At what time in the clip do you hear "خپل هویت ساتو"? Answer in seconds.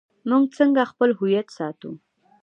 0.91-1.91